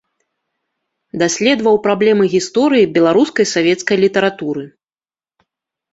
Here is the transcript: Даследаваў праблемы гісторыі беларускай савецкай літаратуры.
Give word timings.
Даследаваў 1.23 1.77
праблемы 1.85 2.23
гісторыі 2.35 2.89
беларускай 2.95 3.45
савецкай 3.55 3.97
літаратуры. 4.05 4.63